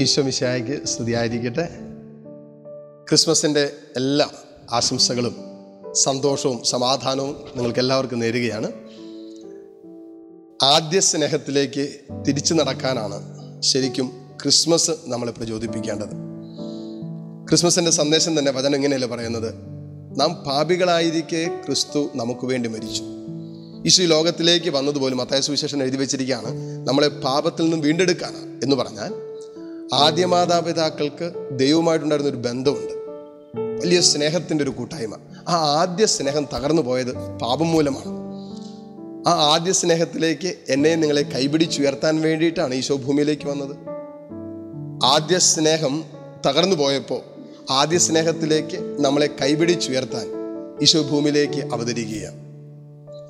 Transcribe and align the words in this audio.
ഈശോ 0.00 0.22
മിശായിക്ക് 0.22 0.86
സ്തുതിയായിരിക്കട്ടെ. 0.86 1.68
ക്രിസ്മസിന്റെ 3.08 3.72
എല്ലാ 3.96 4.30
ആശംസകളും 4.72 5.36
സന്തോഷവും 5.92 6.64
സമാധാനവും 6.64 7.36
നിങ്ങൾക്ക് 7.56 7.78
എല്ലാവർക്കും 7.78 8.18
നേരുകയാണ്. 8.18 8.72
ആദ്യ 10.62 11.00
സ്നേഹത്തിലേക്ക് 11.00 11.88
തിരിച്ചു 12.28 12.54
നടക്കാനാണ് 12.54 13.22
ശരിക്കും 13.62 14.12
ക്രിസ്മസ് 14.42 14.90
നമ്മളെ 15.04 15.32
പ്രചോദിപ്പിക്കേണ്ടത്. 15.32 16.12
ക്രിസ്മസിന്റെ 17.48 17.90
സന്ദേശം 17.90 18.38
തന്നെ 18.38 18.52
വചനം 18.52 18.76
ഇങ്ങനെയല്ലേ 18.76 19.08
പറയുന്നത്? 19.08 19.54
നാം 20.20 20.34
പാപികളായിരിക്കെ 20.34 21.50
ക്രിസ്തു 21.66 22.10
നമുക്ക് 22.14 22.46
വേണ്ടി 22.46 22.68
മരിച്ചു. 22.68 23.02
ഈശോ 23.86 24.04
ലോകത്തിലേക്ക് 24.04 24.70
വന്നതുപോലും 24.70 25.20
അത്തായ 25.20 25.40
സുവിശേഷം 25.40 25.82
എഴുതി 25.82 25.96
വെച്ചിരിക്കുകയാണ് 25.96 26.48
നമ്മളെ 26.88 27.08
പാപത്തിൽ 27.08 27.62
നിന്നും 27.62 27.80
വീണ്ടെടുക്കാനാണ് 27.80 28.60
എന്ന് 28.62 28.76
പറഞ്ഞാൽ 28.76 29.25
ആദ്യ 29.94 30.26
മാതാപിതാക്കൾക്ക് 30.26 31.58
ദൈവമായിട്ടുണ്ടായിരുന്ന 31.58 32.30
ഒരു 32.30 32.36
ബന്ധമുണ്ട്. 32.36 32.92
വലിയ 33.82 34.00
സ്നേഹത്തിന്റെ 34.00 34.64
ഒരു 34.64 34.70
കൂട്ടായ്മ. 34.70 35.16
ആ 35.48 35.54
ആദ്യ 35.56 36.06
സ്നേഹം 36.06 36.46
തകർന്നു 36.54 36.82
പോയത് 36.82 37.14
പാപം 37.14 37.70
മൂലമാണ്. 37.70 38.08
ആ 39.28 39.54
ആദ്യ 39.54 39.72
സ്നേഹത്തിലേക്ക് 39.72 40.54
എന്നെ 40.68 40.94
നിങ്ങളെ 40.94 41.22
കൈപിടിച്ചുയർത്താൻ 41.22 42.20
വേണ്ടിയിട്ടാണ് 42.20 42.74
ഈശോ 42.74 42.96
ഭൂമിയിലേക്ക് 42.96 43.46
വന്നത്. 43.46 43.76
ആദ്യ 45.04 45.38
സ്നേഹം 45.38 46.04
തകർന്നു 46.46 46.76
പോയപ്പോൾ 46.76 47.20
ആദ്യ 47.70 47.98
സ്നേഹത്തിലേക്ക് 47.98 49.04
നമ്മളെ 49.04 49.26
കൈപിടിച്ചുയർത്താൻ 49.26 50.26
ഈശോ 50.82 51.02
ഭൂമിയിലേക്ക് 51.02 51.74
അവതരിക്കുകയാണ്. 51.74 52.36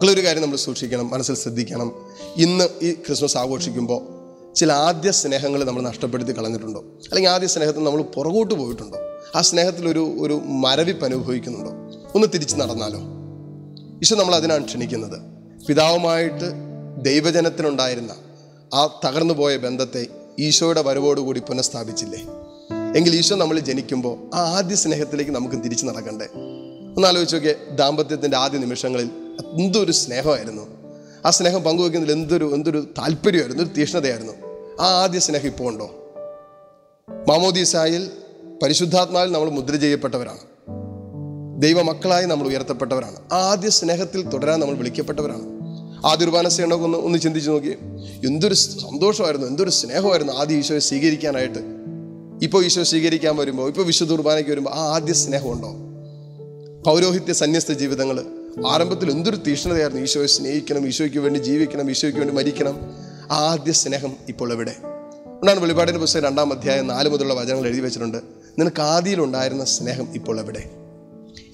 നിങ്ങളൊരു 0.00 0.26
കാര്യം 0.26 0.42
നമ്മൾ 0.42 0.56
സൂക്ഷിക്കണം 0.56 1.10
മനസ്സിൽ 1.10 1.34
ശ്രദ്ധിക്കണം. 1.34 1.92
ഇന്ന് 2.36 2.68
ഈ 2.82 2.92
ക്രിസ്മസ് 2.92 3.36
ആഘോഷിക്കുമ്പോൾ 3.36 4.15
ചില 4.56 4.72
ആദ്യ 4.72 5.10
സ്നേഹങ്ങൾ 5.10 5.64
നമ്മൾ 5.64 5.82
നഷ്ടപ്പെടുത്തി 5.82 6.32
കളഞ്ഞിട്ടുണ്ടോ? 6.32 6.80
അല്ലെങ്കിൽ 6.80 7.30
ആദ്യ 7.30 7.46
സ്നേഹത്തിൽ 7.46 7.84
നമ്മൾ 7.84 8.02
പുറകോട്ട് 8.02 8.54
പോയിട്ടുണ്ടോ? 8.54 8.98
ആ 9.36 9.40
സ്നേഹത്തിൽ 9.40 9.88
ഒരു 9.88 10.42
മരവിപ്പ് 10.44 11.04
അനുഭവിക്കുന്നുണ്ടോ? 11.04 11.70
ഒന്ന് 12.14 12.26
തിരിച്ചു 12.34 12.56
നടന്നാലോ? 12.56 12.98
ഈശോ 14.02 14.16
നമ്മൾ 14.16 14.34
അതിനാണ് 14.34 14.64
ക്ഷണിക്കുന്നത്. 14.64 15.20
പിതാവുമായിട്ട് 15.66 16.52
ദൈവജനത്തിനുണ്ടായിരുന്ന 17.02 18.14
ആ 18.74 19.00
തകർന്നു 19.04 19.34
പോയ 19.34 19.56
ബന്ധത്തെ 19.56 20.06
ഈശോയുടെ 20.38 20.82
വരവോടുകൂടി 20.82 21.40
പുനഃസ്ഥാപിച്ചില്ലേ? 21.40 22.18
എങ്കിൽ 22.96 23.16
ഈശോ 23.16 23.36
നമ്മൾ 23.36 23.58
ജനിക്കുമ്പോൾ 23.58 24.36
ആ 24.36 24.40
ആദ്യ 24.40 24.76
സ്നേഹത്തിലേക്ക് 24.76 25.30
നമുക്ക് 25.30 25.54
തിരിച്ചു 25.54 25.86
നടക്കണ്ടേ? 25.86 26.26
ഒന്ന് 26.96 27.08
ആലോചിച്ച് 27.08 27.36
നോക്കിയേ 27.36 27.56
ദാമ്പത്യത്തിന്റെ 27.70 28.36
ആദ്യ 28.36 28.58
നിമിഷങ്ങളിൽ 28.58 29.10
എന്തൊരു 29.60 29.92
സ്നേഹമായിരുന്നു. 29.92 30.62
ആ 31.26 31.30
സ്നേഹം 31.30 31.62
പങ്കുവെക്കുന്നതിൽ 31.62 32.12
എന്തൊരു 32.12 32.54
എന്തൊരു 32.54 32.88
താല്പര്യമായിരുന്നു 32.98 33.62
ഒരു 33.62 33.70
തീഷ്ണതയായിരുന്നു. 33.70 34.45
ആ 34.80 35.02
ആദ്യ 35.02 35.18
സ്നേഹം 35.18 35.46
ഇപ്പോൾ 35.46 35.68
ഉണ്ടോ? 35.72 35.86
മാമോദീസായിൽ 37.28 38.10
പരിശുദ്ധാത്മാവിൽ 38.62 39.32
നമ്മൾ 39.32 39.50
മുദ്ര 39.50 39.76
ചെയ്യപ്പെട്ടവരാണ്. 39.76 40.38
ദൈവമക്കളായി 41.62 42.26
നമ്മൾ 42.26 42.46
ഉയർത്തപ്പെട്ടവരാണ്. 42.46 43.16
ആദ്യ 43.32 43.70
സ്നേഹത്തിൽ 43.70 44.28
തുടരാൻ 44.28 44.60
നമ്മൾ 44.60 44.74
വിളിക്കപ്പെട്ടവരാണ്. 44.74 45.42
ആദ്യ 46.06 46.24
കുർബാനസേനൊക്കെ 46.24 46.84
ഒന്ന് 46.84 46.98
ഒന്ന് 46.98 47.18
ചിന്തിച്ച് 47.18 47.50
നോക്കി 47.50 47.74
എന്തൊരു 48.26 48.54
സന്തോഷമായിരുന്നു 48.54 49.46
എന്തൊരു 49.46 49.70
സ്നേഹമായിരുന്നു 49.70 50.32
ആദ്യ 50.32 50.54
ഈശോയെ 50.54 50.80
സ്വീകരിക്കാനായിട്ട്. 50.80 51.58
ഇപ്പോൾ 52.42 52.64
ഈശോ 52.64 52.82
സ്വീകരിക്കാൻ 52.82 53.36
വരുമ്പോൾ 53.36 53.68
ഇപ്പോൾ 53.68 53.86
വിശുദ്ധ 53.86 54.12
കുർബാനയ്ക്ക് 54.12 54.50
വരുമ്പോൾ 54.50 54.70
ആ 54.70 54.94
ആദ്യ 54.94 55.12
സ്നേഹമുണ്ടോ 55.12 55.70
പൗരോഹിത്യ 56.90 57.32
സന്യസ്ത 57.32 57.72
ജീവിതങ്ങൾ 57.72 58.24
ആരംഭത്തിൽ 58.68 59.10
എന്തൊരു 59.10 59.36
തീഷ്ണതയായിരുന്നു 59.36 60.02
ഈശോയെ 60.02 60.26
സ്നേഹിക്കണം 60.26 60.86
ഈശോയ്ക്ക് 60.86 61.18
വേണ്ടി 61.18 61.38
ജീവിക്കണം 61.38 61.90
ഈശോയ്ക്ക് 61.90 62.20
വേണ്ടി 62.20 62.34
മരിക്കണം. 62.34 63.06
ആദ്യ 63.30 63.72
സ്നേഹം 63.72 64.16
ഇപ്പോൾ 64.28 64.52
എവിടെ? 64.52 64.70
എന്നാണ് 65.26 65.60
വെളിപാടിന്റെ 65.60 66.00
പുസ്തകം 66.00 66.24
രണ്ടാം 66.24 66.52
അധ്യായം 66.52 66.86
നാല് 66.86 67.08
മുതലുള്ള 67.08 67.34
വചനങ്ങൾ 67.34 67.66
എഴുതി 67.66 67.80
വെച്ചിട്ടുണ്ട്. 67.80 68.18
നിനക്ക് 68.58 68.80
ആദിയിലുണ്ടായിരുന്ന 68.80 69.64
സ്നേഹം 69.64 70.14
ഇപ്പോൾ 70.14 70.40
എവിടെ? 70.40 70.70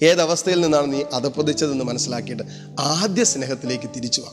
ഏതവസ്ഥയിൽ 0.03 0.61
നിന്നാണ് 0.61 0.93
നീ 0.93 1.03
അതപ്പൊതിച്ചതെന്ന് 1.13 1.85
മനസ്സിലാക്കിയിട്ട് 1.85 2.43
ആദ്യ 2.79 3.23
സ്നേഹത്തിലേക്ക് 3.23 3.89
തിരിച്ചു 3.95 4.21
വാ. 4.21 4.31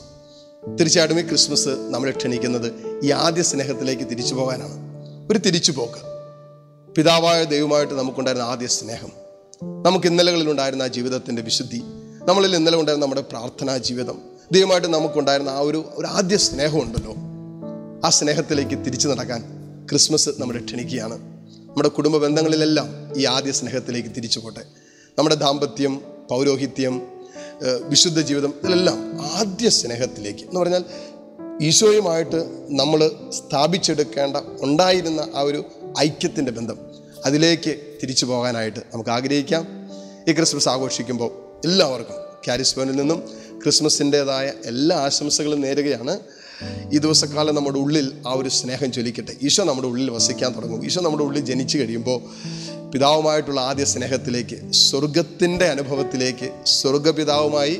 തീർച്ചയായിട്ടും 0.75 1.19
ഈ 1.19 1.27
ക്രിസ്മസ് 1.27 1.69
നമ്മളെ 1.69 2.11
ക്ഷണിക്കുന്നത് 2.11 2.71
ഈ 3.03 3.11
ആദ്യ 3.11 3.41
സ്നേഹത്തിലേക്ക് 3.41 4.03
തിരിച്ചു 4.03 4.35
പോകാനാണ്. 4.35 4.73
ഒരു 5.31 5.39
തിരിച്ചു 5.39 5.49
തിരിച്ചുപോക്ക് 5.49 6.91
പിതാവായ 6.93 7.43
ദൈവമായിട്ട് 7.43 7.93
നമുക്കുണ്ടായിരുന്ന 7.93 8.45
ആദ്യ 8.45 8.67
സ്നേഹം. 8.67 9.11
നമുക്ക് 9.83 10.07
ഇന്നലകളിൽ 10.07 10.51
ഉണ്ടായിരുന്ന 10.51 10.83
ആ 10.83 10.87
ജീവിതത്തിന്റെ 10.87 11.41
വിശുദ്ധി. 11.41 11.77
നമ്മളിൽ 12.25 12.55
ഇന്നലെ 12.55 12.77
ഉണ്ടായിരുന്ന 12.77 13.05
നമ്മുടെ 13.05 13.21
പ്രാർത്ഥനാ 13.21 13.77
ജീവിതം. 13.77 14.21
ദൈവമായിട്ട് 14.51 14.87
നമുക്കുണ്ടായിരുന്ന 14.87 15.49
ആ 15.49 15.59
ഒരു 15.59 15.85
ഒരു 15.93 16.07
ആദ്യ 16.07 16.37
സ്നേഹമുണ്ടല്ലോ 16.37 17.15
ആ 18.05 18.09
സ്നേഹത്തിലേക്ക് 18.09 18.75
തിരിച്ചു 18.85 19.07
നടക്കാൻ 19.07 19.41
ക്രിസ്മസ് 19.89 20.29
നമ്മുടെ 20.37 20.59
ക്ഷണിക്കുകയാണ്. 20.65 21.15
നമ്മുടെ 21.67 21.89
കുടുംബ 21.97 22.17
ബന്ധങ്ങളിലെല്ലാം 22.17 22.87
ഈ 23.19 23.25
ആദ്യ 23.25 23.51
സ്നേഹത്തിലേക്ക് 23.51 24.09
തിരിച്ചു 24.15 24.39
പോട്ടെ. 24.39 24.63
നമ്മുടെ 25.17 25.35
ദാമ്പത്യം 25.35 25.93
പൗരോഹിത്യം 26.29 26.95
വിശുദ്ധ 27.89 28.19
ജീവിതം 28.21 28.53
ഇതിലെല്ലാം 28.59 28.97
ആദ്യ 29.37 29.69
സ്നേഹത്തിലേക്ക്. 29.69 30.39
എന്ന് 30.39 30.59
പറഞ്ഞാൽ 30.59 30.83
ഈശോയുമായിട്ട് 31.61 32.39
നമ്മൾ 32.79 32.99
സ്ഥാപിച്ചെടുക്കേണ്ട 33.39 34.37
ഉണ്ടായിരുന്ന 34.61 35.27
ആ 35.35 35.41
ഒരു 35.41 35.63
ഐക്യത്തിന്റെ 35.99 36.51
ബന്ധം 36.51 36.77
അതിലേക്ക് 37.25 37.73
തിരിച്ചു 38.03 38.25
പോകാനായിട്ട് 38.25 38.79
നമുക്ക് 38.93 39.09
ആഗ്രഹിക്കാം. 39.09 39.63
ഈ 40.29 40.33
ക്രിസ്മസ് 40.33 40.69
ആഘോഷിക്കുമ്പോൾ 40.69 41.31
എല്ലാവർക്കും 41.67 42.15
കാരിസ്മോനിൽ 42.47 42.95
നിന്നും 42.95 43.19
ക്രിസ്മസിന്റേതായ 43.63 44.53
എല്ലാ 44.65 44.97
ആശംസകളും 44.97 45.61
നേരുകയാണ്. 45.61 46.19
ഈ 46.93 46.97
ദിവസക്കാലം 46.97 47.55
നമ്മുടെ 47.55 47.79
ഉള്ളിൽ 47.79 48.11
ആ 48.27 48.33
ഒരു 48.33 48.49
സ്നേഹം 48.49 48.91
ചൊലിക്കട്ടെ 48.91 49.33
ഈശോ 49.41 49.63
നമ്മുടെ 49.63 49.87
ഉള്ളിൽ 49.87 50.09
വസിക്കാൻ 50.11 50.55
തുടങ്ങും. 50.55 50.85
ഈശോ 50.85 51.01
നമ്മുടെ 51.01 51.23
ഉള്ളിൽ 51.23 51.43
ജനിച്ചു 51.45 51.77
കഴിയുമ്പോൾ 51.77 52.19
പിതാവുമായിട്ടുള്ള 52.91 53.59
ആദ്യ 53.59 53.85
സ്നേഹത്തിലേക്ക് 53.85 54.71
സ്വർഗത്തിന്റെ 54.71 55.65
അനുഭവത്തിലേക്ക് 55.65 56.49
സ്വർഗപിതാവുമായി 56.65 57.75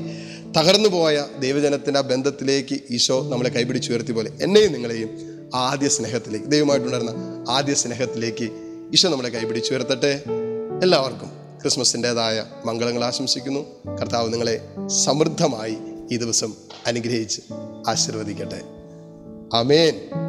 തകർന്നു 0.58 0.90
പോയ 0.90 1.26
ദൈവജനത്തിന്റെ 1.40 2.00
ആ 2.00 2.02
ബന്ധത്തിലേക്ക് 2.02 2.80
ഈശോ 2.92 3.30
നമ്മളെ 3.30 3.50
കൈപിടിച്ചുയർത്തി 3.50 4.12
പോലെ 4.12 4.32
എന്നെയും 4.42 4.72
നിങ്ങളെയും 4.72 5.10
ആദ്യ 5.54 5.88
സ്നേഹത്തിലേക്ക് 5.88 6.46
ദൈവമായിട്ടുണ്ടായിരുന്ന 6.46 7.46
ആദ്യ 7.50 7.74
സ്നേഹത്തിലേക്ക് 7.74 8.48
ഈശോ 8.94 9.10
നമ്മളെ 9.10 9.30
കൈപിടിച്ചുയർത്തട്ടെ 9.30 10.24
എല്ലാവർക്കും 10.84 11.30
ക്രിസ്മസിന്റെതായ 11.62 12.46
മംഗളങ്ങൾ 12.66 13.04
ആശംസിക്കുന്നു. 13.04 13.60
കർത്താവ് 14.02 14.34
നിങ്ങളെ 14.34 14.56
സമൃദ്ധമായി 14.88 15.76
ഈ 16.12 16.18
ദിവസം 16.18 16.54
അനുഗ്രഹിച്ച് 16.88 17.42
ആശീർവദിക്കട്ടെ. 17.88 18.62
അമേൻ 19.54 20.21